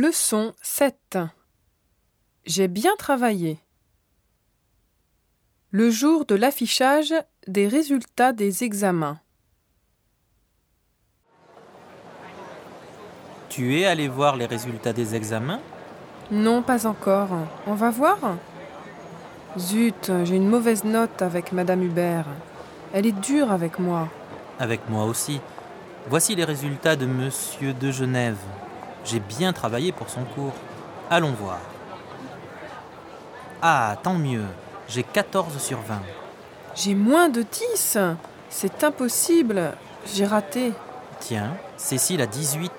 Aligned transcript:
Leçon 0.00 0.52
7 0.62 1.18
J'ai 2.46 2.68
bien 2.68 2.92
travaillé. 3.00 3.58
Le 5.72 5.90
jour 5.90 6.24
de 6.24 6.36
l'affichage 6.36 7.12
des 7.48 7.66
résultats 7.66 8.32
des 8.32 8.62
examens. 8.62 9.18
Tu 13.48 13.80
es 13.80 13.86
allé 13.86 14.06
voir 14.06 14.36
les 14.36 14.46
résultats 14.46 14.92
des 14.92 15.16
examens? 15.16 15.60
Non, 16.30 16.62
pas 16.62 16.86
encore. 16.86 17.30
On 17.66 17.74
va 17.74 17.90
voir? 17.90 18.18
Zut, 19.58 20.12
j'ai 20.22 20.36
une 20.36 20.48
mauvaise 20.48 20.84
note 20.84 21.22
avec 21.22 21.50
Madame 21.50 21.82
Hubert. 21.82 22.26
Elle 22.92 23.06
est 23.06 23.20
dure 23.20 23.50
avec 23.50 23.80
moi. 23.80 24.06
Avec 24.60 24.88
moi 24.88 25.06
aussi. 25.06 25.40
Voici 26.06 26.36
les 26.36 26.44
résultats 26.44 26.94
de 26.94 27.06
Monsieur 27.06 27.72
de 27.74 27.90
Genève. 27.90 28.38
J'ai 29.04 29.20
bien 29.20 29.52
travaillé 29.52 29.92
pour 29.92 30.08
son 30.08 30.24
cours. 30.24 30.54
Allons 31.10 31.32
voir. 31.32 31.60
Ah, 33.62 33.96
tant 34.02 34.14
mieux. 34.14 34.44
J'ai 34.88 35.02
14 35.02 35.58
sur 35.58 35.80
20. 35.80 36.00
J'ai 36.74 36.94
moins 36.94 37.28
de 37.28 37.42
10 37.42 37.98
C'est 38.50 38.84
impossible. 38.84 39.72
J'ai 40.14 40.26
raté. 40.26 40.72
Tiens, 41.20 41.56
Cécile 41.76 42.22
a 42.22 42.26
18. 42.26 42.70